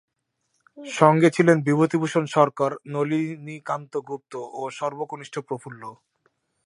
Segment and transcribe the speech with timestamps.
[0.77, 5.83] সংগে ছিলেন বিভূতিভূষণ সরকার, নলিনীকান্ত গুপ্ত ও সর্বকনিষ্ঠ প্রফুল্ল।